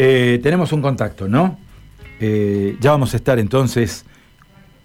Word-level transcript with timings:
Eh, 0.00 0.38
tenemos 0.44 0.72
un 0.72 0.80
contacto, 0.80 1.26
¿no? 1.26 1.58
Eh, 2.20 2.76
ya 2.80 2.92
vamos 2.92 3.14
a 3.14 3.16
estar 3.16 3.40
entonces 3.40 4.04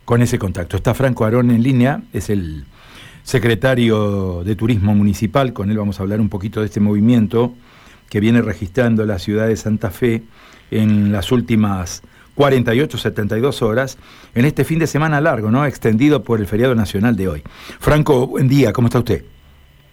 con 0.05 0.23
ese 0.23 0.39
contacto. 0.39 0.75
Está 0.75 0.95
Franco 0.95 1.23
Arón 1.23 1.51
en 1.51 1.61
línea, 1.61 2.01
es 2.13 2.31
el 2.31 2.65
secretario 3.21 4.43
de 4.43 4.55
Turismo 4.55 4.95
Municipal, 4.95 5.53
con 5.53 5.69
él 5.69 5.77
vamos 5.77 5.99
a 5.99 6.03
hablar 6.03 6.19
un 6.19 6.29
poquito 6.29 6.61
de 6.61 6.65
este 6.65 6.79
movimiento 6.79 7.53
que 8.09 8.19
viene 8.19 8.41
registrando 8.41 9.05
la 9.05 9.19
ciudad 9.19 9.47
de 9.47 9.55
Santa 9.55 9.91
Fe 9.91 10.23
en 10.71 11.11
las 11.11 11.31
últimas 11.31 12.01
48, 12.33 12.97
72 12.97 13.61
horas, 13.61 13.99
en 14.33 14.45
este 14.45 14.63
fin 14.63 14.79
de 14.79 14.87
semana 14.87 15.21
largo, 15.21 15.51
¿no? 15.51 15.63
Extendido 15.67 16.23
por 16.23 16.39
el 16.39 16.47
feriado 16.47 16.73
nacional 16.73 17.15
de 17.15 17.27
hoy. 17.27 17.43
Franco, 17.79 18.25
buen 18.25 18.47
día, 18.47 18.73
¿cómo 18.73 18.87
está 18.87 18.97
usted? 18.97 19.23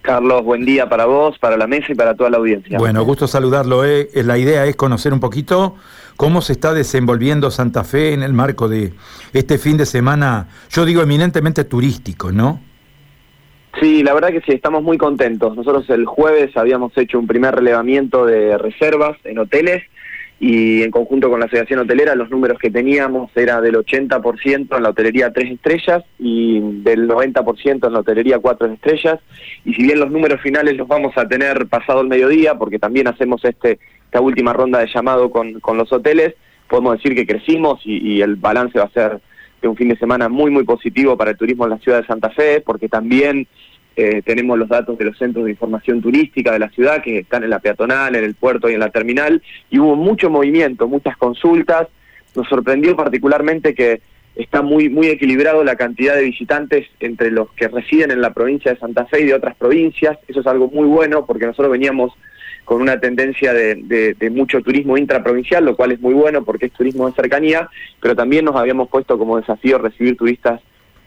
Carlos, 0.01 0.43
buen 0.43 0.65
día 0.65 0.89
para 0.89 1.05
vos, 1.05 1.37
para 1.39 1.57
la 1.57 1.67
mesa 1.67 1.91
y 1.91 1.95
para 1.95 2.15
toda 2.15 2.29
la 2.29 2.37
audiencia. 2.37 2.77
Bueno, 2.77 3.03
gusto 3.03 3.27
saludarlo. 3.27 3.85
¿eh? 3.85 4.09
la 4.13 4.37
idea 4.37 4.65
es 4.65 4.75
conocer 4.75 5.13
un 5.13 5.19
poquito 5.19 5.75
cómo 6.17 6.41
se 6.41 6.53
está 6.53 6.73
desenvolviendo 6.73 7.51
Santa 7.51 7.83
Fe 7.83 8.13
en 8.13 8.23
el 8.23 8.33
marco 8.33 8.67
de 8.67 8.93
este 9.33 9.57
fin 9.57 9.77
de 9.77 9.85
semana, 9.85 10.47
yo 10.69 10.85
digo 10.85 11.01
eminentemente 11.01 11.63
turístico, 11.63 12.31
¿no? 12.31 12.59
Sí, 13.79 14.03
la 14.03 14.13
verdad 14.13 14.29
que 14.29 14.41
sí, 14.41 14.51
estamos 14.51 14.83
muy 14.83 14.97
contentos. 14.97 15.55
Nosotros 15.55 15.89
el 15.89 16.05
jueves 16.05 16.55
habíamos 16.57 16.95
hecho 16.97 17.17
un 17.17 17.25
primer 17.25 17.55
relevamiento 17.55 18.25
de 18.25 18.57
reservas 18.57 19.17
en 19.23 19.39
hoteles 19.39 19.83
y 20.43 20.81
en 20.81 20.89
conjunto 20.89 21.29
con 21.29 21.39
la 21.39 21.45
Asociación 21.45 21.81
Hotelera 21.81 22.15
los 22.15 22.31
números 22.31 22.57
que 22.57 22.71
teníamos 22.71 23.29
era 23.35 23.61
del 23.61 23.75
80% 23.75 24.75
en 24.75 24.83
la 24.83 24.89
hotelería 24.89 25.31
3 25.31 25.51
estrellas 25.51 26.03
y 26.17 26.59
del 26.81 27.07
90% 27.07 27.85
en 27.85 27.93
la 27.93 27.99
hotelería 27.99 28.39
4 28.39 28.73
estrellas. 28.73 29.19
Y 29.63 29.75
si 29.75 29.83
bien 29.83 29.99
los 29.99 30.09
números 30.09 30.41
finales 30.41 30.75
los 30.75 30.87
vamos 30.87 31.15
a 31.15 31.27
tener 31.27 31.67
pasado 31.67 32.01
el 32.01 32.07
mediodía 32.07 32.55
porque 32.55 32.79
también 32.79 33.07
hacemos 33.07 33.45
este 33.45 33.77
esta 34.05 34.19
última 34.19 34.51
ronda 34.51 34.79
de 34.79 34.89
llamado 34.91 35.29
con, 35.29 35.59
con 35.59 35.77
los 35.77 35.93
hoteles, 35.93 36.33
podemos 36.67 36.97
decir 36.97 37.13
que 37.13 37.27
crecimos 37.27 37.79
y, 37.85 38.15
y 38.15 38.21
el 38.23 38.35
balance 38.35 38.79
va 38.79 38.85
a 38.85 38.89
ser 38.89 39.21
de 39.61 39.67
un 39.67 39.77
fin 39.77 39.89
de 39.89 39.97
semana 39.97 40.27
muy 40.27 40.49
muy 40.49 40.63
positivo 40.63 41.15
para 41.15 41.31
el 41.31 41.37
turismo 41.37 41.65
en 41.65 41.69
la 41.69 41.77
ciudad 41.77 42.01
de 42.01 42.07
Santa 42.07 42.31
Fe 42.31 42.61
porque 42.65 42.89
también 42.89 43.47
eh, 43.95 44.21
tenemos 44.23 44.57
los 44.57 44.69
datos 44.69 44.97
de 44.97 45.05
los 45.05 45.17
centros 45.17 45.45
de 45.45 45.51
información 45.51 46.01
turística 46.01 46.53
de 46.53 46.59
la 46.59 46.69
ciudad 46.69 47.03
que 47.03 47.19
están 47.19 47.43
en 47.43 47.49
la 47.49 47.59
peatonal, 47.59 48.15
en 48.15 48.23
el 48.23 48.35
puerto 48.35 48.69
y 48.69 48.73
en 48.73 48.79
la 48.79 48.89
terminal, 48.89 49.41
y 49.69 49.79
hubo 49.79 49.95
mucho 49.95 50.29
movimiento, 50.29 50.87
muchas 50.87 51.17
consultas. 51.17 51.87
Nos 52.35 52.47
sorprendió 52.47 52.95
particularmente 52.95 53.75
que 53.75 54.01
está 54.35 54.61
muy, 54.61 54.89
muy 54.89 55.07
equilibrado 55.07 55.63
la 55.63 55.75
cantidad 55.75 56.15
de 56.15 56.23
visitantes 56.23 56.87
entre 57.01 57.31
los 57.31 57.51
que 57.51 57.67
residen 57.67 58.11
en 58.11 58.21
la 58.21 58.33
provincia 58.33 58.71
de 58.71 58.79
Santa 58.79 59.05
Fe 59.05 59.21
y 59.21 59.25
de 59.25 59.33
otras 59.33 59.55
provincias. 59.55 60.17
Eso 60.27 60.39
es 60.39 60.47
algo 60.47 60.69
muy 60.69 60.87
bueno 60.87 61.25
porque 61.25 61.45
nosotros 61.45 61.71
veníamos 61.71 62.13
con 62.63 62.81
una 62.81 62.99
tendencia 62.99 63.53
de, 63.53 64.15
de, 64.17 64.29
mucho 64.29 64.61
turismo 64.61 64.97
intraprovincial, 64.97 65.65
lo 65.65 65.75
cual 65.75 65.91
es 65.91 65.99
muy 65.99 66.13
bueno 66.13 66.45
porque 66.45 66.67
es 66.67 66.71
turismo 66.71 67.07
de 67.07 67.13
cercanía, 67.13 67.67
pero 67.99 68.15
también 68.15 68.45
nos 68.45 68.55
habíamos 68.55 68.87
puesto 68.87 69.17
como 69.17 69.37
desafío 69.37 69.77
recibir 69.77 70.15
turistas 70.15 70.61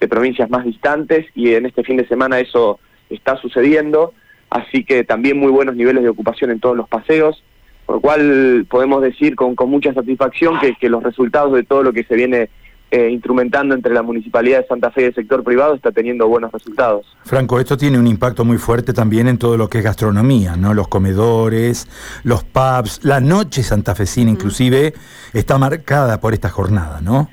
de 0.05 0.09
provincias 0.09 0.51
más 0.51 0.65
distantes 0.65 1.27
y 1.35 1.55
en 1.55 1.65
este 1.65 1.83
fin 1.83 1.97
de 1.97 2.07
semana 2.07 2.39
eso 2.39 2.79
está 3.09 3.37
sucediendo, 3.37 4.13
así 4.51 4.85
que 4.85 5.03
también 5.03 5.39
muy 5.39 5.51
buenos 5.51 5.77
niveles 5.77 6.03
de 6.03 6.11
ocupación 6.11 6.51
en 6.51 6.61
todos 6.61 6.77
los 6.77 6.89
paseos, 6.89 7.43
por 7.87 7.97
lo 7.97 8.01
cual 8.03 8.67
podemos 8.69 9.03
decir 9.03 9.35
con, 9.35 9.55
con 9.55 9.71
mucha 9.71 9.95
satisfacción 9.95 10.59
que, 10.61 10.75
que, 10.75 10.91
los 10.91 11.03
resultados 11.03 11.55
de 11.55 11.63
todo 11.63 11.83
lo 11.83 11.93
que 11.93 12.05
se 12.05 12.17
viene 12.17 12.51
eh, 12.91 13.11
instrumentando 13.11 13.75
entre 13.75 13.95
la 13.95 14.03
Municipalidad 14.03 14.61
de 14.61 14.67
Santa 14.67 14.91
Fe 14.91 15.03
y 15.03 15.05
el 15.07 15.15
sector 15.15 15.43
privado 15.43 15.75
está 15.75 15.91
teniendo 15.91 16.29
buenos 16.29 16.53
resultados. 16.53 17.07
Franco, 17.25 17.59
esto 17.59 17.77
tiene 17.77 17.99
un 17.99 18.07
impacto 18.07 18.45
muy 18.45 18.59
fuerte 18.59 18.93
también 18.93 19.27
en 19.27 19.39
todo 19.39 19.57
lo 19.57 19.69
que 19.69 19.79
es 19.79 19.85
gastronomía, 19.85 20.57
¿no? 20.57 20.75
Los 20.75 20.89
comedores, 20.89 21.89
los 22.23 22.45
pubs, 22.45 23.01
la 23.03 23.21
noche 23.21 23.63
santafesina 23.63 24.31
inclusive 24.31 24.95
está 25.33 25.59
marcada 25.59 26.21
por 26.21 26.35
esta 26.35 26.51
jornada, 26.51 27.01
¿no? 27.01 27.31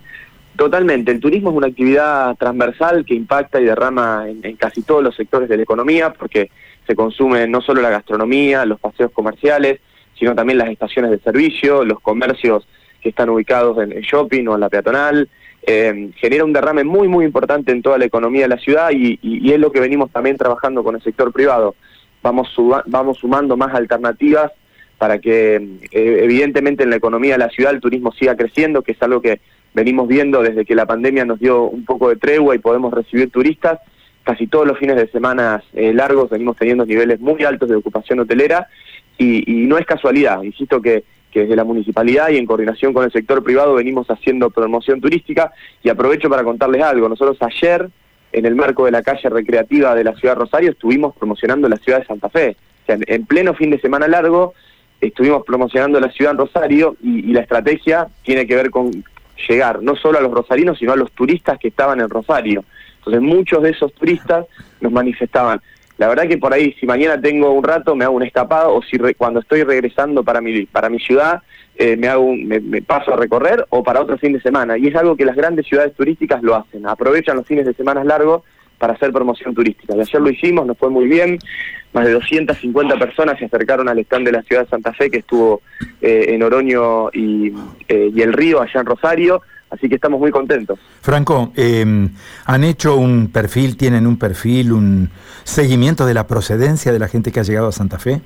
Totalmente, 0.56 1.12
el 1.12 1.20
turismo 1.20 1.50
es 1.50 1.56
una 1.56 1.68
actividad 1.68 2.36
transversal 2.36 3.06
que 3.06 3.16
impacta 3.16 3.60
y 3.60 3.66
derrama 3.66 4.26
en, 4.28 4.56
casi 4.58 4.82
todos 4.82 5.02
los 5.02 5.16
sectores 5.16 5.48
de 5.48 5.58
la 5.58 5.64
economía 5.64 6.12
porque 6.14 6.52
se 6.86 6.96
consume 6.96 7.48
no 7.48 7.62
solo 7.62 7.82
la 7.82 7.90
gastronomía, 7.90 8.66
los 8.66 8.80
paseos 8.80 9.12
comerciales, 9.12 9.80
sino 10.18 10.36
también 10.36 10.58
las 10.58 10.70
estaciones 10.70 11.12
de 11.12 11.20
servicio, 11.20 11.86
los 11.86 12.00
comercios 12.00 12.68
que 13.02 13.10
están 13.10 13.30
ubicados 13.30 13.82
en 13.82 13.92
el 13.92 14.04
shopping 14.04 14.46
o 14.48 14.56
en 14.56 14.60
la 14.60 14.70
peatonal. 14.70 15.30
Eh, 15.64 16.12
genera 16.16 16.44
un 16.44 16.54
derrame 16.54 16.84
muy, 16.84 17.08
muy 17.08 17.26
importante 17.26 17.72
en 17.72 17.82
toda 17.82 17.98
la 17.98 18.06
economía 18.06 18.44
de 18.44 18.50
la 18.50 18.58
ciudad 18.58 18.90
y, 18.92 19.20
es 19.52 19.60
lo 19.60 19.72
que 19.72 19.80
venimos 19.80 20.12
también 20.12 20.38
trabajando 20.38 20.84
con 20.84 20.96
el 20.96 21.02
sector 21.02 21.32
privado. 21.32 21.76
Vamos, 22.22 22.54
vamos 22.86 23.18
sumando 23.18 23.58
más 23.58 23.74
alternativas 23.74 24.52
para 24.98 25.18
que 25.18 25.56
eh, 25.56 26.20
evidentemente 26.22 26.84
en 26.84 26.92
la 26.92 26.98
economía 26.98 27.34
de 27.34 27.40
la 27.40 27.50
ciudad 27.50 27.74
el 27.74 27.82
turismo 27.82 28.12
siga 28.12 28.36
creciendo, 28.36 28.84
que 28.84 28.92
es 28.92 29.02
algo 29.02 29.22
que 29.22 29.40
venimos 29.74 30.08
viendo 30.08 30.42
desde 30.42 30.66
que 30.66 30.76
la 30.76 30.86
pandemia 30.86 31.26
nos 31.26 31.40
dio 31.40 31.64
un 31.64 31.86
poco 31.86 32.10
de 32.10 32.16
tregua 32.16 32.56
y 32.56 32.60
podemos 32.60 32.94
recibir 32.94 33.32
turistas. 33.32 33.80
Casi 34.24 34.48
todos 34.48 34.68
los 34.68 34.78
fines 34.78 34.96
de 34.98 35.08
semana 35.08 35.64
eh, 35.74 35.94
largos 35.94 36.30
venimos 36.30 36.56
teniendo 36.58 36.86
niveles 36.86 37.20
muy 37.20 37.44
altos 37.44 37.70
de 37.70 37.76
ocupación 37.76 38.20
hotelera 38.20 38.68
y, 39.18 39.44
no 39.68 39.78
es 39.78 39.86
casualidad, 39.86 40.42
insisto 40.42 40.82
que, 40.82 41.04
desde 41.34 41.56
la 41.56 41.64
municipalidad 41.64 42.30
y 42.30 42.38
en 42.38 42.46
coordinación 42.46 42.94
con 42.94 43.06
el 43.06 43.12
sector 43.12 43.42
privado 43.42 43.76
venimos 43.76 44.08
haciendo 44.10 44.50
promoción 44.50 45.00
turística 45.00 45.52
y 45.82 45.88
aprovecho 45.88 46.30
para 46.30 46.44
contarles 46.44 46.82
algo. 46.82 47.08
Nosotros 47.08 47.38
ayer, 47.42 47.88
en 48.34 48.46
el 48.46 48.56
marco 48.56 48.84
de 48.84 48.92
la 48.92 49.02
calle 49.02 49.30
recreativa 49.30 49.96
de 49.96 50.04
la 50.04 50.14
ciudad 50.16 50.36
de 50.36 50.42
Rosario, 50.42 50.72
estuvimos 50.72 51.16
promocionando 51.16 51.70
la 51.70 51.78
ciudad 51.78 52.00
de 52.00 52.06
Santa 52.06 52.30
Fe. 52.30 52.58
O 52.84 52.86
sea, 52.86 52.98
en 53.00 53.26
pleno 53.26 53.54
fin 53.54 53.70
de 53.70 53.80
semana 53.80 54.10
largo 54.10 54.54
estuvimos 55.02 55.44
promocionando 55.44 56.00
la 56.00 56.12
ciudad 56.12 56.34
en 56.34 56.38
Rosario 56.38 56.96
y, 57.04 57.34
la 57.34 57.42
estrategia 57.42 58.08
tiene 58.24 58.46
que 58.46 58.56
ver 58.56 58.70
con 58.70 59.04
llegar 59.48 59.82
no 59.82 59.96
solo 59.96 60.18
a 60.18 60.22
los 60.22 60.32
rosarinos, 60.32 60.78
sino 60.78 60.94
a 60.94 60.96
los 60.96 61.12
turistas 61.12 61.60
que 61.60 61.70
estaban 61.70 62.00
en 62.00 62.10
Rosario. 62.10 62.64
Entonces 62.98 63.22
muchos 63.22 63.64
de 63.64 63.72
esos 63.72 63.94
turistas 63.94 64.46
nos 64.80 64.92
manifestaban. 64.92 65.62
La 65.98 66.08
verdad 66.08 66.28
que 66.28 66.38
por 66.38 66.54
ahí, 66.54 66.74
si 66.80 66.86
mañana 66.86 67.22
tengo 67.22 67.52
un 67.52 67.64
rato, 67.64 67.96
me 67.96 68.06
hago 68.06 68.16
un 68.16 68.24
escapado, 68.24 68.74
o 68.74 68.82
si 68.82 68.98
cuando 69.16 69.40
estoy 69.40 69.64
regresando 69.64 70.24
para 70.24 70.42
mi, 70.42 70.66
para 70.66 70.90
mi 70.90 71.00
ciudad, 71.00 71.42
eh, 71.76 71.96
me, 71.96 72.08
hago 72.08 72.34
me, 72.34 72.82
paso 72.82 73.14
a 73.14 73.18
recorrer, 73.18 73.66
o 73.70 73.84
para 73.84 74.02
otro 74.02 74.18
fin 74.18 74.34
de 74.34 74.42
semana. 74.42 74.78
Y 74.78 74.88
es 74.88 74.96
algo 74.96 75.16
que 75.16 75.26
las 75.26 75.36
grandes 75.36 75.68
ciudades 75.68 75.94
turísticas 75.94 76.42
lo 76.42 76.56
hacen, 76.56 76.88
aprovechan 76.88 77.38
los 77.38 77.46
fines 77.46 77.66
de 77.66 77.74
semana 77.74 78.04
largos 78.04 78.44
para 78.82 78.94
hacer 78.94 79.14
promoción 79.14 79.54
turística. 79.54 79.96
Y 79.96 80.02
ayer 80.02 80.20
lo 80.20 80.32
hicimos, 80.32 80.66
nos 80.66 80.76
fue 80.76 80.90
muy 80.90 81.06
bien, 81.06 81.38
más 81.94 82.04
de 82.04 82.14
250 82.14 82.98
personas 82.98 83.38
se 83.38 83.46
acercaron 83.46 83.88
al 83.88 84.00
stand 84.00 84.26
de 84.26 84.32
la 84.32 84.42
ciudad 84.42 84.64
de 84.64 84.70
Santa 84.70 84.92
Fe, 84.92 85.12
que 85.12 85.20
estuvo 85.20 85.62
eh, 86.02 86.26
en 86.30 86.42
Oroño 86.42 87.10
y, 87.14 87.54
eh, 87.88 88.10
y, 88.12 88.22
el 88.24 88.34
Río, 88.34 88.60
allá 88.60 88.80
en 88.80 88.88
Rosario, 88.88 89.44
así 89.70 89.88
que 89.88 89.96
estamos 89.96 90.20
muy 90.20 90.32
contentos. 90.32 90.80
Franco, 91.02 91.54
eh, 91.56 91.86
¿han 92.46 92.64
hecho 92.64 92.96
un 92.96 93.32
perfil, 93.32 93.78
tienen 93.78 94.08
un 94.08 94.18
perfil, 94.18 94.72
un 94.72 95.12
seguimiento 95.44 96.08
de 96.08 96.16
la 96.16 96.26
procedencia 96.26 96.92
de 96.92 96.98
la 96.98 97.08
gente 97.08 97.32
que 97.32 97.40
ha 97.40 97.44
llegado 97.44 97.68
a 97.68 97.72
Santa 97.72 98.00
Fe? 98.00 98.20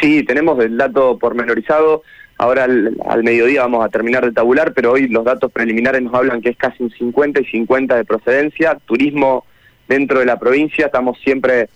Sí, 0.00 0.24
tenemos 0.24 0.58
el 0.58 0.76
dato 0.76 1.18
pormenorizado. 1.18 2.02
Ahora 2.36 2.64
al, 2.64 2.96
al, 3.08 3.22
mediodía 3.22 3.62
vamos 3.62 3.84
a 3.84 3.88
terminar 3.88 4.24
de 4.24 4.32
tabular, 4.32 4.72
pero 4.72 4.92
hoy 4.92 5.06
los 5.06 5.24
datos 5.24 5.52
preliminares 5.52 6.02
nos 6.02 6.14
hablan 6.14 6.40
que 6.40 6.50
es 6.50 6.56
casi 6.56 6.82
un 6.82 6.90
50 6.90 7.40
y 7.40 7.44
50 7.44 7.94
de 7.94 8.04
procedencia. 8.04 8.76
Turismo 8.86 9.44
dentro 9.88 10.20
de 10.20 10.26
la 10.26 10.38
provincia, 10.38 10.86
estamos 10.86 11.18
siempre 11.20 11.68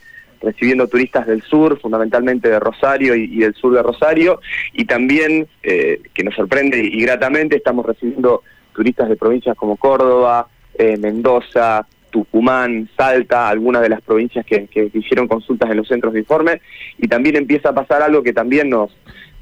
recibiendo 0.43 0.89
turistas 0.89 1.27
del 1.27 1.43
sur, 1.43 1.81
fundamentalmente 1.81 2.51
de 2.51 2.59
Rosario 2.59 3.15
y, 3.15 3.39
del 3.39 3.55
sur 3.55 3.75
de 3.75 3.83
Rosario, 3.83 4.41
y 4.73 4.85
también, 4.85 5.47
eh, 5.63 6.01
que 6.13 6.25
nos 6.25 6.35
sorprende 6.35 6.79
y, 6.79 7.03
gratamente, 7.03 7.57
estamos 7.57 7.87
recibiendo 7.87 8.43
turistas 8.75 9.09
de 9.09 9.17
provincias 9.17 9.57
como 9.57 9.77
Córdoba, 9.77 10.49
eh, 10.75 10.97
Mendoza, 10.97 11.87
Tucumán, 12.11 12.89
Salta, 12.97 13.49
algunas 13.49 13.83
de 13.83 13.89
las 13.89 14.03
provincias 14.03 14.45
que, 14.45 14.69
hicieron 14.95 15.29
consultas 15.29 15.71
en 15.71 15.79
los 15.79 15.89
centros 15.89 16.13
de 16.13 16.21
informe, 16.21 16.61
y 16.99 17.09
también 17.09 17.37
empieza 17.37 17.71
a 17.71 17.75
pasar 17.75 18.03
algo 18.03 18.23
que 18.23 18.33
también 18.33 18.69
nos, 18.69 18.91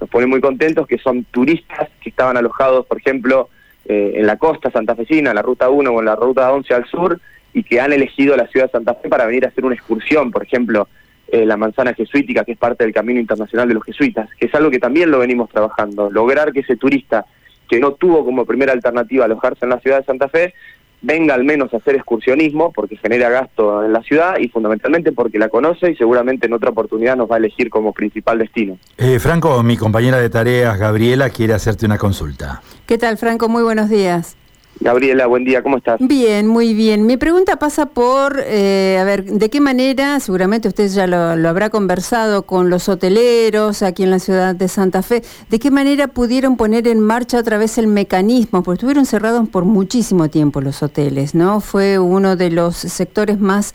nos 0.01 0.09
pone 0.09 0.27
muy 0.27 0.41
contentos, 0.41 0.87
que 0.87 0.99
son 0.99 1.25
turistas 1.25 1.89
que 2.01 2.11
estaban 2.11 2.37
alojados, 2.37 2.87
por 2.87 2.99
ejemplo, 2.99 3.49
eh, 3.87 4.13
en 4.17 4.27
la 4.27 4.37
costa 4.37 4.71
santafesina, 4.71 5.31
en 5.31 5.37
la 5.37 5.43
ruta 5.43 5.71
1 5.71 5.91
o 5.91 6.01
en 6.01 6.07
la 6.07 6.15
ruta 6.15 6.53
11 6.53 6.75
al 6.75 6.87
sur, 6.87 7.21
y 7.53 7.63
que 7.63 7.81
han 7.81 7.93
elegido 7.93 8.37
la 8.37 8.47
ciudad 8.47 8.67
de 8.67 8.73
Santa 8.73 8.95
Fe 8.95 9.09
para 9.09 9.27
venir 9.27 9.45
a 9.45 9.49
hacer 9.49 9.65
una 9.65 9.75
excursión, 9.75 10.31
por 10.31 10.43
ejemplo, 10.43 10.89
eh, 11.29 11.47
la 11.47 11.57
manzana 11.57 11.95
jesuítica, 11.95 12.45
que 12.45 12.53
es 12.53 12.59
parte 12.59 12.85
del 12.85 12.93
Camino 12.93 13.21
Internacional 13.21 13.69
de 13.69 13.75
los 13.75 13.85
Jesuitas, 13.85 14.29
que 14.39 14.47
es 14.47 14.55
algo 14.55 14.71
que 14.71 14.79
también 14.79 15.11
lo 15.11 15.19
venimos 15.19 15.49
trabajando, 15.49 16.11
lograr 16.11 16.53
que 16.53 16.61
ese 16.61 16.77
turista 16.77 17.25
que 17.69 17.79
no 17.79 17.93
tuvo 17.93 18.25
como 18.25 18.45
primera 18.45 18.73
alternativa 18.73 19.25
alojarse 19.25 19.65
en 19.65 19.71
la 19.71 19.79
ciudad 19.79 20.01
de 20.01 20.05
Santa 20.05 20.29
Fe, 20.29 20.55
venga 21.03 21.35
al 21.35 21.45
menos 21.45 21.73
a 21.73 21.79
hacer 21.79 21.95
excursionismo, 21.95 22.73
porque 22.73 22.97
genera 22.97 23.31
gasto 23.31 23.85
en 23.85 23.93
la 23.93 24.03
ciudad 24.03 24.39
y 24.39 24.49
fundamentalmente 24.49 25.13
porque 25.13 25.39
la 25.39 25.49
conoce 25.49 25.93
y 25.93 25.97
seguramente 25.97 26.47
en 26.47 26.53
otra 26.53 26.71
oportunidad 26.71 27.17
nos 27.17 27.31
va 27.31 27.37
a 27.37 27.39
elegir 27.39 27.71
como 27.71 27.93
principal 27.93 28.39
destino. 28.39 28.77
Eh, 28.99 29.19
Franco, 29.19 29.63
mi 29.63 29.77
compañera 29.77 30.19
de 30.19 30.31
tareas, 30.31 30.79
Gabriela, 30.79 31.31
quiere 31.31 31.55
hacerte 31.55 31.87
una 31.87 31.97
consulta. 31.97 32.61
¿Qué 32.87 32.99
tal, 32.99 33.19
Franco? 33.19 33.49
Muy 33.49 33.63
buenos 33.63 33.89
días. 33.89 34.37
Gabriela, 34.81 35.27
buen 35.27 35.45
día, 35.45 35.63
¿cómo 35.63 35.77
estás? 35.77 36.01
Bien, 36.01 36.47
muy 36.47 36.73
bien. 36.73 37.05
Mi 37.05 37.19
pregunta 37.19 37.57
pasa 37.57 37.85
por, 37.85 38.43
eh, 38.47 38.97
a 38.99 39.05
ver, 39.05 39.25
¿de 39.27 39.51
qué 39.51 39.61
manera, 39.61 40.19
seguramente 40.21 40.69
usted 40.69 40.89
ya 40.89 41.07
lo, 41.07 41.49
habrá 41.49 41.69
conversado 41.69 42.45
con 42.47 42.71
los 42.71 42.89
hoteleros 42.89 43.83
aquí 43.83 44.05
en 44.05 44.11
la 44.11 44.19
ciudad 44.19 44.55
de 44.55 44.69
Santa 44.69 45.03
Fe, 45.03 45.23
¿de 45.51 45.59
qué 45.59 45.71
manera 45.71 46.09
pudieron 46.09 46.57
poner 46.57 46.89
en 46.89 46.99
marcha 46.99 47.39
otra 47.39 47.59
vez 47.59 47.77
el 47.77 47.89
mecanismo? 47.89 48.63
Porque 48.63 48.79
estuvieron 48.79 49.05
cerrados 49.05 49.47
por 49.51 49.67
muchísimo 49.67 50.31
tiempo 50.31 50.63
los 50.63 50.83
hoteles, 50.83 51.35
¿no? 51.35 51.61
Fue 51.61 51.99
uno 51.99 52.37
de 52.37 52.51
los 52.51 52.77
sectores 52.77 53.39
más 53.39 53.75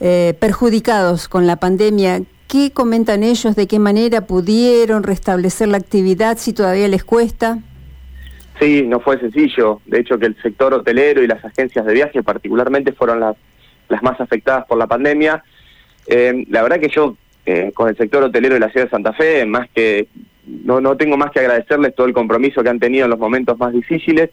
eh, 0.00 0.34
perjudicados 0.38 1.26
con 1.26 1.46
la 1.46 1.56
pandemia. 1.56 2.20
¿Qué 2.48 2.70
comentan 2.70 3.22
ellos? 3.22 3.56
¿De 3.56 3.66
qué 3.66 3.78
manera 3.78 4.26
pudieron 4.26 5.04
restablecer 5.04 5.68
la 5.68 5.78
actividad 5.78 6.36
si 6.38 6.52
todavía 6.52 6.86
les 6.88 7.02
cuesta? 7.02 7.60
Sí, 8.60 8.82
no 8.86 9.00
fue 9.00 9.18
sencillo. 9.18 9.80
De 9.86 10.00
hecho, 10.00 10.18
que 10.18 10.26
el 10.26 10.40
sector 10.40 10.74
hotelero 10.74 11.22
y 11.22 11.26
las 11.26 11.44
agencias 11.44 11.84
de 11.84 11.94
viaje 11.94 12.22
particularmente 12.22 12.92
fueron 12.92 13.20
las, 13.20 13.36
las 13.88 14.02
más 14.02 14.20
afectadas 14.20 14.64
por 14.66 14.78
la 14.78 14.86
pandemia. 14.86 15.42
Eh, 16.06 16.44
la 16.48 16.62
verdad 16.62 16.78
que 16.78 16.88
yo, 16.88 17.16
eh, 17.46 17.72
con 17.74 17.88
el 17.88 17.96
sector 17.96 18.22
hotelero 18.22 18.54
de 18.54 18.60
la 18.60 18.70
ciudad 18.70 18.86
de 18.86 18.90
Santa 18.90 19.12
Fe, 19.12 19.44
más 19.44 19.68
que 19.70 20.08
no, 20.46 20.80
no 20.80 20.96
tengo 20.96 21.16
más 21.16 21.30
que 21.32 21.40
agradecerles 21.40 21.94
todo 21.94 22.06
el 22.06 22.12
compromiso 22.12 22.62
que 22.62 22.68
han 22.68 22.78
tenido 22.78 23.04
en 23.04 23.10
los 23.10 23.18
momentos 23.18 23.58
más 23.58 23.72
difíciles. 23.72 24.30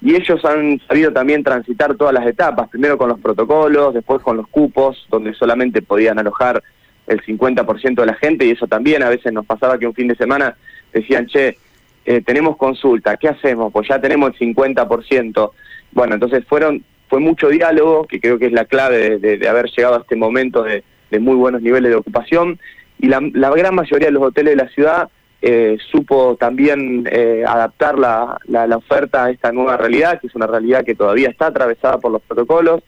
Y 0.00 0.16
ellos 0.16 0.44
han 0.44 0.80
sabido 0.88 1.12
también 1.12 1.44
transitar 1.44 1.94
todas 1.94 2.12
las 2.12 2.26
etapas, 2.26 2.68
primero 2.68 2.98
con 2.98 3.08
los 3.08 3.20
protocolos, 3.20 3.94
después 3.94 4.20
con 4.20 4.36
los 4.36 4.48
cupos, 4.48 5.06
donde 5.08 5.32
solamente 5.34 5.80
podían 5.80 6.18
alojar 6.18 6.60
el 7.06 7.22
50% 7.22 7.94
de 7.94 8.06
la 8.06 8.14
gente, 8.14 8.44
y 8.44 8.50
eso 8.50 8.66
también 8.66 9.02
a 9.04 9.08
veces 9.08 9.32
nos 9.32 9.46
pasaba 9.46 9.78
que 9.78 9.86
un 9.86 9.94
fin 9.94 10.08
de 10.08 10.16
semana 10.16 10.56
decían, 10.92 11.26
che, 11.26 11.56
eh, 12.04 12.20
tenemos 12.20 12.56
consulta, 12.56 13.16
¿qué 13.16 13.28
hacemos? 13.28 13.72
Pues 13.72 13.88
ya 13.88 14.00
tenemos 14.00 14.30
el 14.30 14.54
50%. 14.54 15.50
Bueno, 15.92 16.14
entonces 16.14 16.44
fueron 16.46 16.84
fue 17.12 17.20
mucho 17.20 17.48
diálogo, 17.48 18.06
que 18.06 18.20
creo 18.20 18.38
que 18.38 18.46
es 18.46 18.52
la 18.52 18.64
clave 18.64 19.18
de, 19.18 19.46
haber 19.46 19.66
llegado 19.66 19.96
a 19.96 19.98
este 19.98 20.16
momento 20.16 20.62
de, 20.62 20.82
muy 21.20 21.34
buenos 21.34 21.60
niveles 21.60 21.90
de 21.90 21.96
ocupación, 21.96 22.58
y 22.98 23.08
la, 23.08 23.50
gran 23.50 23.74
mayoría 23.74 24.06
de 24.06 24.12
los 24.12 24.22
hoteles 24.22 24.56
de 24.56 24.64
la 24.64 24.70
ciudad 24.70 25.10
eh, 25.42 25.76
supo 25.90 26.36
también 26.36 27.06
eh, 27.12 27.44
adaptar 27.46 27.98
la, 27.98 28.38
la, 28.46 28.66
la, 28.66 28.78
oferta 28.78 29.24
a 29.24 29.30
esta 29.30 29.52
nueva 29.52 29.76
realidad, 29.76 30.22
que 30.22 30.28
es 30.28 30.34
una 30.34 30.46
realidad 30.46 30.86
que 30.86 30.94
todavía 30.94 31.28
está 31.28 31.48
atravesada 31.48 31.98
por 31.98 32.12
los 32.12 32.22
protocolos, 32.22 32.82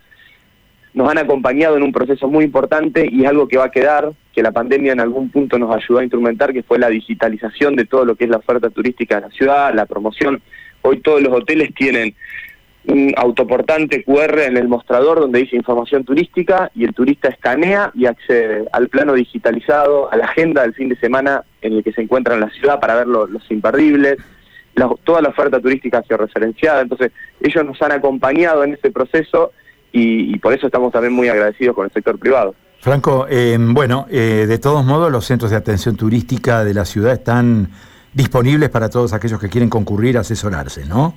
nos 0.95 1.11
han 1.11 1.19
acompañado 1.19 1.77
en 1.77 1.83
un 1.83 1.93
proceso 1.93 2.27
muy 2.27 2.47
importante 2.47 3.07
y 3.11 3.25
es 3.25 3.29
algo 3.29 3.47
que 3.47 3.59
va 3.59 3.67
a 3.67 3.71
quedar, 3.71 4.13
que 4.35 4.43
la 4.43 4.53
pandemia 4.53 4.93
en 4.93 5.01
algún 5.01 5.31
punto 5.31 5.59
nos 5.59 5.75
ayudó 5.75 6.01
a 6.01 6.03
instrumentar, 6.03 6.53
que 6.53 6.63
fue 6.63 6.79
la 6.79 6.89
digitalización 6.89 7.77
de 7.77 7.85
todo 7.85 8.05
lo 8.05 8.17
que 8.17 8.25
es 8.25 8.31
la 8.31 8.39
oferta 8.39 8.71
turística 8.71 9.17
de 9.17 9.21
la 9.23 9.31
ciudad, 9.31 9.75
la 9.75 9.87
promoción. 9.87 10.43
Hoy 10.83 11.01
todos 11.01 11.23
los 11.23 11.33
hoteles 11.33 11.73
tienen 11.75 12.15
un 12.87 13.15
autoportante 13.17 14.05
QR 14.05 14.41
en 14.41 14.57
el 14.57 14.69
mostrador 14.69 15.21
donde 15.21 15.39
dice 15.39 15.57
información 15.57 16.05
turística 16.05 16.71
y 16.75 16.85
el 16.85 16.93
turista 16.93 17.29
escanea 17.29 17.91
y 17.95 18.07
accede 18.07 18.67
al 18.73 18.89
plano 18.89 19.15
digitalizado, 19.15 20.13
a 20.13 20.17
la 20.17 20.27
agenda 20.27 20.63
del 20.63 20.75
fin 20.75 20.89
de 20.89 20.97
semana 20.97 21.45
en 21.63 21.75
el 21.75 21.85
que 21.85 21.93
se 21.93 22.03
encuentra 22.03 22.35
en 22.35 22.41
la 22.41 22.51
ciudad 22.51 22.81
para 22.81 22.97
ver 22.97 23.07
los 23.07 23.51
imperdibles, 23.51 24.19
toda 25.05 25.23
la 25.23 25.31
oferta 25.31 25.61
turística 25.61 26.03
referenciada. 26.09 26.83
Entonces 26.83 27.13
ellos 27.41 27.65
nos 27.65 27.81
han 27.81 27.93
acompañado 27.93 28.65
en 28.65 28.75
ese 28.75 28.91
proceso 28.91 29.53
y, 29.93 30.37
por 30.41 30.53
eso 30.53 30.67
estamos 30.67 30.93
también 30.93 31.13
muy 31.13 31.29
agradecidos 31.29 31.75
con 31.77 31.87
el 31.87 31.93
sector 31.93 32.19
privado. 32.19 32.55
Franco, 32.85 33.27
eh, 33.31 33.57
bueno, 33.59 34.07
eh, 34.11 34.45
de 34.47 34.59
todos 34.59 34.85
modos 34.85 35.11
los 35.11 35.25
centros 35.25 35.51
de 35.51 35.57
atención 35.57 35.97
turística 35.97 36.65
de 36.65 36.75
la 36.75 36.85
ciudad 36.85 37.15
están 37.15 37.71
disponibles 38.13 38.69
para 38.69 38.91
todos 38.91 39.15
aquellos 39.15 39.41
que 39.41 39.49
quieren 39.49 39.71
concurrir 39.71 40.19
a 40.19 40.21
asesorarse, 40.21 40.85
¿no? 40.85 41.17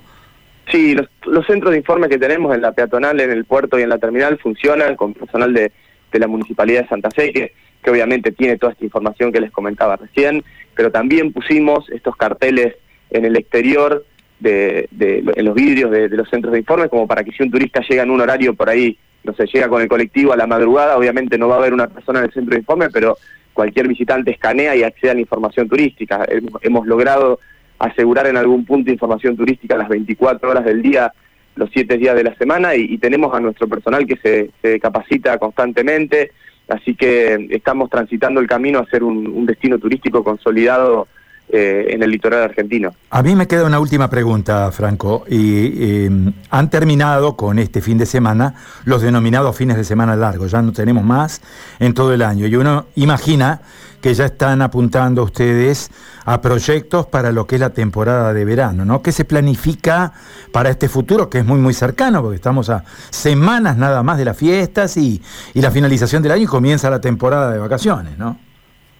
Sí, 0.72 0.94
los, 0.94 1.46
centros 1.46 1.72
de 1.72 1.76
informe 1.76 2.08
que 2.08 2.16
tenemos 2.16 2.54
en 2.54 2.62
la 2.62 2.72
peatonal, 2.72 3.20
en 3.20 3.30
el 3.30 3.44
puerto 3.44 3.78
y 3.78 3.82
en 3.82 3.90
la 3.90 3.98
terminal 3.98 4.38
funcionan 4.38 4.96
con 4.96 5.12
personal 5.12 5.52
de, 5.52 5.70
la 6.12 6.26
Municipalidad 6.26 6.84
de 6.84 6.88
Santa 6.88 7.10
Fe, 7.10 7.34
que, 7.34 7.52
que 7.82 7.90
obviamente 7.90 8.32
tiene 8.32 8.56
toda 8.56 8.72
esta 8.72 8.86
información 8.86 9.30
que 9.30 9.42
les 9.42 9.50
comentaba 9.50 9.96
recién, 9.96 10.42
pero 10.74 10.90
también 10.90 11.34
pusimos 11.34 11.86
estos 11.90 12.16
carteles 12.16 12.76
en 13.10 13.26
el 13.26 13.36
exterior 13.36 14.06
de, 14.40 14.88
en 14.98 15.44
los 15.44 15.54
vidrios 15.54 15.90
de, 15.90 16.08
los 16.08 16.30
centros 16.30 16.52
de 16.52 16.60
informe, 16.60 16.88
como 16.88 17.06
para 17.06 17.24
que 17.24 17.32
si 17.32 17.42
un 17.42 17.50
turista 17.50 17.82
llega 17.86 18.04
en 18.04 18.10
un 18.10 18.22
horario 18.22 18.54
por 18.54 18.70
ahí, 18.70 18.96
no 19.28 19.34
sé, 19.34 19.44
llega 19.46 19.68
con 19.68 19.82
el 19.82 19.88
colectivo 19.88 20.32
a 20.32 20.36
la 20.38 20.46
madrugada, 20.46 20.96
obviamente 20.96 21.36
no 21.36 21.48
va 21.48 21.56
a 21.56 21.58
haber 21.58 21.74
una 21.74 21.86
persona 21.86 22.20
en 22.20 22.24
el 22.24 22.32
centro 22.32 22.54
de 22.54 22.60
informe, 22.60 22.88
pero 22.88 23.18
cualquier 23.52 23.86
visitante 23.86 24.30
escanea 24.30 24.74
y 24.74 24.82
accede 24.82 25.10
a 25.10 25.14
la 25.14 25.20
información 25.20 25.68
turística. 25.68 26.26
Hemos, 26.62 26.86
logrado 26.86 27.38
asegurar 27.78 28.26
en 28.26 28.38
algún 28.38 28.64
punto 28.64 28.90
información 28.90 29.36
turística 29.36 29.76
las 29.76 29.90
24 29.90 30.48
horas 30.48 30.64
del 30.64 30.80
día, 30.80 31.12
los 31.56 31.68
7 31.74 31.98
días 31.98 32.16
de 32.16 32.24
la 32.24 32.34
semana, 32.36 32.74
y, 32.74 32.96
tenemos 32.96 33.34
a 33.34 33.40
nuestro 33.40 33.68
personal 33.68 34.06
que 34.06 34.50
se, 34.62 34.80
capacita 34.80 35.36
constantemente, 35.36 36.32
así 36.68 36.94
que 36.94 37.48
estamos 37.50 37.90
transitando 37.90 38.40
el 38.40 38.46
camino 38.46 38.78
a 38.78 38.86
ser 38.86 39.04
un 39.04 39.44
destino 39.44 39.78
turístico 39.78 40.24
consolidado 40.24 41.06
eh, 41.50 41.86
en 41.90 42.02
el 42.02 42.10
litoral 42.10 42.42
argentino. 42.42 42.94
A 43.10 43.22
mí 43.22 43.34
me 43.34 43.46
queda 43.46 43.64
una 43.64 43.80
última 43.80 44.10
pregunta, 44.10 44.70
Franco. 44.70 45.24
Y, 45.28 46.04
em, 46.04 46.32
han 46.50 46.68
terminado 46.68 47.36
con 47.36 47.58
este 47.58 47.80
fin 47.80 47.96
de 47.96 48.04
semana 48.04 48.54
los 48.84 49.00
denominados 49.00 49.56
fines 49.56 49.78
de 49.78 49.84
semana 49.84 50.14
largos, 50.14 50.50
ya 50.50 50.60
no 50.60 50.72
tenemos 50.72 51.04
más 51.04 51.40
en 51.78 51.94
todo 51.94 52.12
el 52.12 52.20
año. 52.20 52.46
Y 52.46 52.56
uno 52.56 52.86
imagina 52.96 53.62
que 54.02 54.12
ya 54.12 54.26
están 54.26 54.60
apuntando 54.62 55.24
ustedes 55.24 55.90
a 56.26 56.40
proyectos 56.40 57.06
para 57.06 57.32
lo 57.32 57.46
que 57.46 57.56
es 57.56 57.60
la 57.60 57.70
temporada 57.70 58.34
de 58.34 58.44
verano, 58.44 58.84
¿no? 58.84 59.00
¿Qué 59.00 59.10
se 59.10 59.24
planifica 59.24 60.12
para 60.52 60.68
este 60.68 60.88
futuro 60.88 61.30
que 61.30 61.38
es 61.38 61.46
muy, 61.46 61.58
muy 61.58 61.72
cercano? 61.72 62.20
Porque 62.20 62.36
estamos 62.36 62.68
a 62.68 62.84
semanas 63.10 63.76
nada 63.76 64.02
más 64.02 64.18
de 64.18 64.26
las 64.26 64.36
fiestas 64.36 64.98
y, 64.98 65.22
y 65.54 65.62
la 65.62 65.70
finalización 65.70 66.22
del 66.22 66.32
año 66.32 66.42
y 66.42 66.46
comienza 66.46 66.90
la 66.90 67.00
temporada 67.00 67.50
de 67.50 67.58
vacaciones, 67.58 68.18
¿no? 68.18 68.47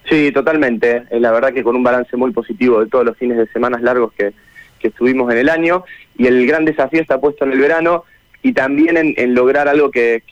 Sí, 0.09 0.31
totalmente. 0.31 1.03
Eh, 1.11 1.19
la 1.19 1.31
verdad 1.31 1.53
que 1.53 1.63
con 1.63 1.75
un 1.75 1.83
balance 1.83 2.17
muy 2.17 2.31
positivo 2.31 2.79
de 2.79 2.87
todos 2.89 3.05
los 3.05 3.17
fines 3.17 3.37
de 3.37 3.47
semanas 3.47 3.81
largos 3.81 4.11
que, 4.13 4.33
que 4.79 4.87
estuvimos 4.87 5.31
en 5.31 5.37
el 5.37 5.49
año 5.49 5.83
y 6.17 6.27
el 6.27 6.47
gran 6.47 6.65
desafío 6.65 7.01
está 7.01 7.19
puesto 7.19 7.45
en 7.45 7.51
el 7.51 7.59
verano 7.59 8.05
y 8.41 8.53
también 8.53 8.97
en, 8.97 9.35
lograr 9.35 9.67
algo 9.67 9.91
que, 9.91 10.23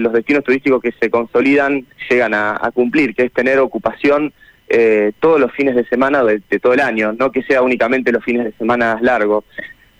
los 0.00 0.12
destinos 0.12 0.44
turísticos 0.44 0.82
que 0.82 0.92
se 0.92 1.10
consolidan 1.10 1.86
llegan 2.08 2.34
a, 2.34 2.70
cumplir, 2.74 3.14
que 3.14 3.24
es 3.24 3.32
tener 3.32 3.58
ocupación 3.58 4.32
eh, 4.68 5.12
todos 5.18 5.40
los 5.40 5.50
fines 5.52 5.74
de 5.74 5.86
semana 5.86 6.22
de, 6.22 6.40
todo 6.60 6.74
el 6.74 6.80
año, 6.80 7.12
no 7.12 7.32
que 7.32 7.42
sea 7.42 7.62
únicamente 7.62 8.12
los 8.12 8.24
fines 8.24 8.44
de 8.44 8.52
semana 8.52 8.98
largos. 9.00 9.44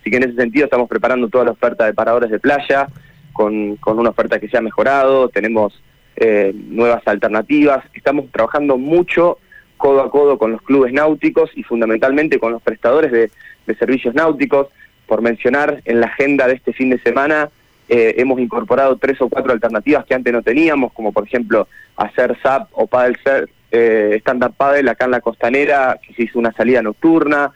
Así 0.00 0.10
que 0.10 0.16
en 0.16 0.25
ese 0.25 0.34
sentido 0.34 0.66
estamos 0.66 0.88
preparando 0.88 1.28
toda 1.28 1.46
la 1.46 1.52
oferta 1.52 1.87
de 1.87 1.94
paradores 1.94 2.31
de 2.31 2.38
playa 2.38 2.88
con, 3.32 3.76
con 3.76 3.99
una 3.99 4.10
oferta 4.10 4.38
que 4.38 4.49
se 4.49 4.58
ha 4.58 4.62
mejorado, 4.62 5.28
tenemos 5.28 5.81
eh, 6.17 6.53
nuevas 6.55 7.03
alternativas. 7.06 7.85
Estamos 7.94 8.31
trabajando 8.31 8.79
mucho 8.79 9.38
codo 9.76 10.03
a 10.03 10.11
codo 10.11 10.38
con 10.38 10.53
los 10.53 10.62
clubes 10.62 10.93
náuticos 10.93 11.50
y 11.56 11.64
fundamentalmente 11.64 12.38
con 12.38 12.53
los 12.53 12.62
prestadores 12.62 13.11
de, 13.11 13.31
servicios 13.79 14.14
náuticos. 14.14 14.69
Por 15.06 15.23
mencionar, 15.23 15.83
en 15.85 16.00
la 16.00 16.07
agenda 16.07 16.47
de 16.47 16.54
este 16.54 16.73
fin 16.73 16.90
de 16.90 16.99
semana 16.99 17.50
eh, 17.88 18.14
hemos 18.19 18.38
incorporado 18.38 18.97
tres 18.97 19.21
o 19.21 19.28
cuatro 19.28 19.52
alternativas 19.52 20.04
que 20.04 20.14
antes 20.14 20.33
no 20.33 20.42
teníamos, 20.42 20.92
como 20.92 21.12
por 21.12 21.25
ejemplo 21.25 21.66
hacer 21.97 22.38
SAP 22.42 22.69
o 22.73 22.87
paddle 22.87 23.19
surf, 23.25 23.50
eh, 23.73 24.16
stand-up 24.21 24.54
paddle 24.57 24.90
acá 24.90 25.07
en 25.07 25.11
la 25.11 25.21
costanera, 25.21 25.99
que 26.07 26.14
se 26.14 26.23
hizo 26.25 26.38
una 26.38 26.52
salida 26.52 26.83
nocturna, 26.83 27.50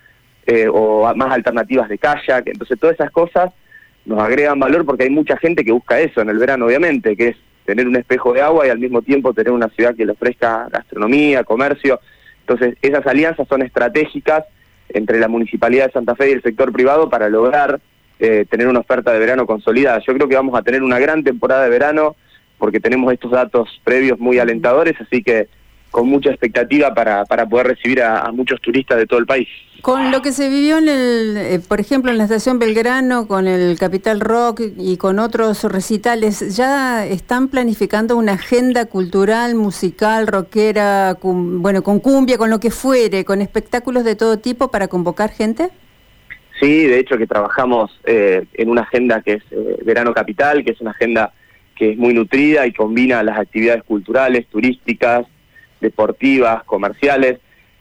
eh, 0.46 0.68
o 0.68 1.12
más 1.14 1.32
alternativas 1.32 1.88
de 1.88 1.98
kayak. 1.98 2.46
Entonces 2.46 2.78
todas 2.78 2.94
esas 2.94 3.10
cosas 3.10 3.52
nos 4.04 4.20
agregan 4.20 4.58
valor 4.58 4.84
porque 4.84 5.04
hay 5.04 5.10
mucha 5.10 5.36
gente 5.36 5.64
que 5.64 5.72
busca 5.72 6.00
eso 6.00 6.20
en 6.20 6.28
el 6.28 6.38
verano, 6.38 6.66
obviamente, 6.66 7.16
que 7.16 7.28
es 7.28 7.36
tener 7.66 7.86
un 7.86 7.96
espejo 7.96 8.32
de 8.32 8.40
agua 8.40 8.66
y 8.66 8.70
al 8.70 8.78
mismo 8.78 9.02
tiempo 9.02 9.34
tener 9.34 9.52
una 9.52 9.68
ciudad 9.68 9.94
que 9.94 10.06
le 10.06 10.12
ofrezca 10.12 10.68
gastronomía, 10.70 11.44
comercio. 11.44 12.00
Entonces, 12.40 12.76
esas 12.80 13.06
alianzas 13.06 13.46
son 13.48 13.62
estratégicas 13.62 14.44
entre 14.88 15.18
la 15.18 15.28
Municipalidad 15.28 15.86
de 15.86 15.92
Santa 15.92 16.14
Fe 16.14 16.30
y 16.30 16.32
el 16.32 16.42
sector 16.42 16.72
privado 16.72 17.10
para 17.10 17.28
lograr 17.28 17.80
eh, 18.18 18.46
tener 18.48 18.68
una 18.68 18.78
oferta 18.78 19.12
de 19.12 19.18
verano 19.18 19.46
consolidada. 19.46 20.00
Yo 20.06 20.14
creo 20.14 20.28
que 20.28 20.36
vamos 20.36 20.58
a 20.58 20.62
tener 20.62 20.82
una 20.82 20.98
gran 20.98 21.24
temporada 21.24 21.64
de 21.64 21.70
verano 21.70 22.16
porque 22.56 22.80
tenemos 22.80 23.12
estos 23.12 23.32
datos 23.32 23.68
previos 23.84 24.18
muy 24.18 24.38
alentadores, 24.38 24.94
así 25.00 25.22
que 25.22 25.48
con 25.96 26.10
mucha 26.10 26.28
expectativa 26.28 26.92
para, 26.92 27.24
para 27.24 27.48
poder 27.48 27.68
recibir 27.68 28.02
a, 28.02 28.30
muchos 28.30 28.60
turistas 28.60 28.98
de 28.98 29.06
todo 29.06 29.18
el 29.18 29.24
país. 29.24 29.48
Con 29.80 30.10
lo 30.12 30.20
que 30.20 30.30
se 30.30 30.50
vivió 30.50 30.76
en 30.76 30.90
el, 30.90 31.36
eh, 31.38 31.58
por 31.66 31.80
ejemplo, 31.80 32.10
en 32.10 32.18
la 32.18 32.24
estación 32.24 32.58
Belgrano, 32.58 33.26
con 33.26 33.48
el 33.48 33.78
Capital 33.78 34.20
Rock 34.20 34.60
y 34.76 34.98
con 34.98 35.18
otros 35.18 35.64
recitales, 35.64 36.54
¿ya 36.54 37.06
están 37.06 37.48
planificando 37.48 38.14
una 38.18 38.32
agenda 38.32 38.84
cultural, 38.84 39.54
musical, 39.54 40.26
rockera, 40.26 41.16
bueno, 41.22 41.82
con 41.82 42.00
cumbia, 42.00 42.36
con 42.36 42.50
lo 42.50 42.60
que 42.60 42.70
fuere, 42.70 43.24
con 43.24 43.40
espectáculos 43.40 44.04
de 44.04 44.16
todo 44.16 44.38
tipo 44.38 44.70
para 44.70 44.88
convocar 44.88 45.30
gente? 45.30 45.70
Sí, 46.60 46.84
de 46.84 46.98
hecho 46.98 47.16
que 47.16 47.26
trabajamos 47.26 47.90
eh, 48.04 48.44
en 48.52 48.68
una 48.68 48.82
agenda 48.82 49.22
que 49.22 49.32
es 49.32 49.42
eh, 49.50 49.78
Verano 49.82 50.12
Capital, 50.12 50.62
que 50.62 50.72
es 50.72 50.80
una 50.82 50.90
agenda 50.90 51.32
que 51.74 51.92
es 51.92 51.96
muy 51.96 52.12
nutrida 52.12 52.66
y 52.66 52.74
combina 52.74 53.22
las 53.22 53.38
actividades 53.38 53.82
culturales, 53.84 54.46
turísticas, 54.48 55.26
deportivas, 55.80 56.64
comerciales. 56.64 57.38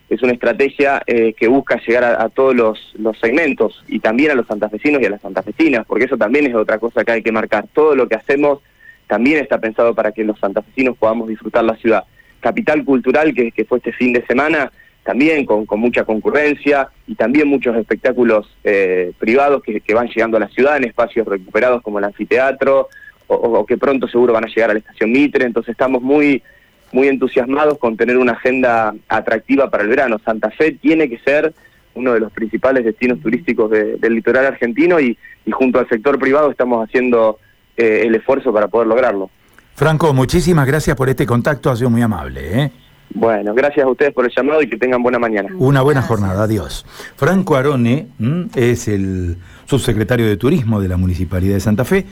es 0.09 0.21
una 0.21 0.33
estrategia 0.33 1.01
eh, 1.07 1.33
que 1.33 1.47
busca 1.47 1.81
llegar 1.85 2.03
a, 2.03 2.29
todos 2.29 2.55
los, 2.55 2.93
los, 2.97 3.17
segmentos 3.19 3.83
y 3.87 3.99
también 3.99 4.31
a 4.31 4.35
los 4.35 4.47
santafesinos 4.47 5.01
y 5.01 5.05
a 5.05 5.09
las 5.09 5.21
santafesinas, 5.21 5.85
porque 5.85 6.05
eso 6.05 6.17
también 6.17 6.45
es 6.45 6.55
otra 6.55 6.77
cosa 6.77 7.03
que 7.03 7.11
hay 7.11 7.23
que 7.23 7.31
marcar. 7.31 7.65
Todo 7.73 7.95
lo 7.95 8.07
que 8.07 8.15
hacemos 8.15 8.59
también 9.07 9.39
está 9.39 9.59
pensado 9.59 9.93
para 9.93 10.11
que 10.11 10.23
los 10.23 10.39
santafesinos 10.39 10.97
podamos 10.97 11.27
disfrutar 11.27 11.63
la 11.63 11.75
ciudad. 11.77 12.03
Capital 12.39 12.83
Cultural, 12.83 13.33
que, 13.33 13.65
fue 13.65 13.79
este 13.79 13.91
fin 13.91 14.13
de 14.13 14.25
semana, 14.25 14.71
también 15.03 15.45
con, 15.45 15.65
con 15.65 15.79
mucha 15.79 16.03
concurrencia 16.03 16.89
y 17.07 17.15
también 17.15 17.47
muchos 17.47 17.75
espectáculos 17.75 18.47
eh, 18.63 19.11
privados 19.19 19.63
que, 19.63 19.93
van 19.93 20.07
llegando 20.07 20.37
a 20.37 20.41
la 20.41 20.49
ciudad 20.49 20.77
en 20.77 20.85
espacios 20.85 21.27
recuperados 21.27 21.81
como 21.81 21.99
el 21.99 22.05
anfiteatro 22.05 22.89
o 23.27 23.65
que 23.65 23.75
pronto 23.75 24.07
seguro 24.07 24.33
van 24.33 24.45
a 24.45 24.47
llegar 24.47 24.69
a 24.69 24.73
la 24.73 24.79
estación 24.79 25.11
Mitre. 25.11 25.45
Entonces 25.45 25.71
estamos 25.71 26.03
muy 26.03 26.43
muy 26.95 27.09
entusiasmados 27.09 27.77
con 27.77 27.97
tener 27.97 28.17
una 28.17 28.31
agenda 28.31 28.95
atractiva 29.09 29.69
para 29.69 29.83
el 29.83 29.89
verano. 29.89 30.17
Santa 30.23 30.49
Fe 30.49 30.71
tiene 30.71 31.09
que 31.09 31.19
ser 31.19 31.53
uno 31.93 32.13
de 32.13 32.21
los 32.21 32.31
principales 32.31 32.85
destinos 32.85 33.19
turísticos 33.19 33.69
del 33.69 34.15
litoral 34.15 34.45
argentino 34.45 34.99
y, 34.99 35.17
junto 35.51 35.79
al 35.79 35.89
sector 35.89 36.17
privado 36.17 36.49
estamos 36.49 36.87
haciendo 36.87 37.37
eh, 37.77 38.03
el 38.05 38.15
esfuerzo 38.15 38.51
para 38.53 38.69
poder 38.69 38.87
lograrlo. 38.87 39.29
Franco, 39.75 40.13
muchísimas 40.13 40.65
gracias 40.65 40.95
por 40.95 41.09
este 41.09 41.25
contacto, 41.25 41.69
ha 41.69 41.75
sido 41.75 41.89
muy 41.89 42.01
amable. 42.01 42.61
¿eh? 42.61 42.71
Bueno, 43.13 43.53
gracias 43.53 43.85
a 43.85 43.89
ustedes 43.89 44.13
por 44.13 44.25
el 44.25 44.31
llamado 44.35 44.61
y 44.61 44.69
que 44.69 44.77
tengan 44.77 45.01
buena 45.01 45.19
mañana. 45.19 45.49
Una 45.57 45.81
buena 45.81 46.01
jornada, 46.01 46.43
adiós. 46.43 46.85
Franco 47.15 47.55
Arone 47.55 48.07
es 48.55 48.87
el 48.87 49.37
subsecretario 49.65 50.27
de 50.27 50.35
Turismo 50.37 50.81
de 50.81 50.87
la 50.89 50.97
Municipalidad 50.97 51.53
de 51.53 51.59
Santa 51.61 51.85
Fe. 51.85 52.03